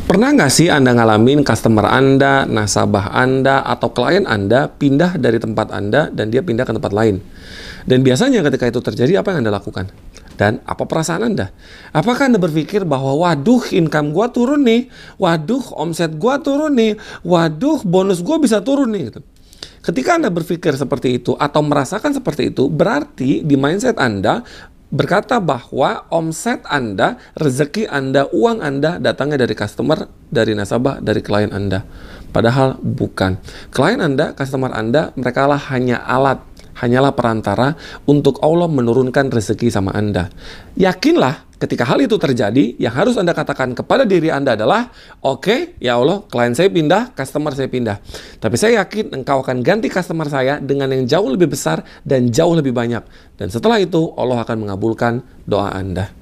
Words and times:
Pernah 0.00 0.32
nggak 0.32 0.48
sih 0.48 0.72
Anda 0.72 0.96
ngalamin 0.96 1.44
customer 1.44 1.84
Anda, 1.84 2.48
nasabah 2.48 3.12
Anda, 3.12 3.60
atau 3.60 3.92
klien 3.92 4.24
Anda 4.24 4.72
pindah 4.72 5.20
dari 5.20 5.36
tempat 5.36 5.68
Anda 5.68 6.08
dan 6.08 6.32
dia 6.32 6.40
pindah 6.40 6.64
ke 6.64 6.72
tempat 6.72 6.96
lain? 6.96 7.20
Dan 7.84 8.00
biasanya 8.00 8.40
ketika 8.40 8.72
itu 8.72 8.80
terjadi, 8.80 9.20
apa 9.20 9.36
yang 9.36 9.44
Anda 9.44 9.52
lakukan? 9.52 9.92
Dan 10.40 10.64
apa 10.64 10.88
perasaan 10.88 11.28
Anda? 11.28 11.52
Apakah 11.92 12.32
Anda 12.32 12.40
berpikir 12.40 12.88
bahwa 12.88 13.20
waduh 13.20 13.68
income 13.68 14.16
gua 14.16 14.32
turun 14.32 14.64
nih, 14.64 14.88
waduh 15.20 15.60
omset 15.76 16.16
gua 16.16 16.40
turun 16.40 16.72
nih, 16.72 16.96
waduh 17.20 17.84
bonus 17.84 18.24
gua 18.24 18.40
bisa 18.40 18.64
turun 18.64 18.96
nih 18.96 19.12
gitu. 19.12 19.20
Ketika 19.82 20.14
Anda 20.14 20.30
berpikir 20.30 20.78
seperti 20.78 21.18
itu 21.18 21.34
atau 21.34 21.58
merasakan 21.58 22.14
seperti 22.14 22.54
itu, 22.54 22.70
berarti 22.70 23.42
di 23.42 23.58
mindset 23.58 23.98
Anda 23.98 24.46
berkata 24.92 25.40
bahwa 25.40 26.04
omset 26.12 26.60
Anda, 26.68 27.16
rezeki 27.34 27.88
Anda, 27.88 28.28
uang 28.28 28.60
Anda 28.60 29.00
datangnya 29.00 29.40
dari 29.40 29.56
customer, 29.56 30.04
dari 30.28 30.52
nasabah, 30.52 31.00
dari 31.00 31.24
klien 31.24 31.48
Anda. 31.50 31.82
Padahal 32.30 32.76
bukan. 32.78 33.40
Klien 33.72 34.04
Anda, 34.04 34.36
customer 34.36 34.70
Anda, 34.76 35.16
mereka 35.16 35.48
lah 35.48 35.60
hanya 35.72 36.04
alat, 36.04 36.44
hanyalah 36.76 37.16
perantara 37.16 37.74
untuk 38.04 38.36
Allah 38.44 38.68
menurunkan 38.68 39.32
rezeki 39.32 39.72
sama 39.72 39.96
Anda. 39.96 40.28
Yakinlah 40.76 41.51
ketika 41.62 41.86
hal 41.86 42.02
itu 42.02 42.18
terjadi, 42.18 42.74
yang 42.82 42.90
harus 42.90 43.14
Anda 43.14 43.30
katakan 43.30 43.78
kepada 43.78 44.02
diri 44.02 44.34
Anda 44.34 44.58
adalah, 44.58 44.90
oke, 45.22 45.38
okay, 45.38 45.60
ya 45.78 45.94
Allah, 45.94 46.26
klien 46.26 46.58
saya 46.58 46.66
pindah, 46.66 47.14
customer 47.14 47.54
saya 47.54 47.70
pindah. 47.70 48.02
Tapi 48.42 48.58
saya 48.58 48.82
yakin 48.82 49.22
engkau 49.22 49.46
akan 49.46 49.62
ganti 49.62 49.86
customer 49.86 50.26
saya 50.26 50.58
dengan 50.58 50.90
yang 50.90 51.06
jauh 51.06 51.30
lebih 51.30 51.54
besar 51.54 51.86
dan 52.02 52.34
jauh 52.34 52.58
lebih 52.58 52.74
banyak. 52.74 53.06
Dan 53.38 53.46
setelah 53.46 53.78
itu, 53.78 54.10
Allah 54.18 54.42
akan 54.42 54.66
mengabulkan 54.66 55.22
doa 55.46 55.70
Anda. 55.70 56.21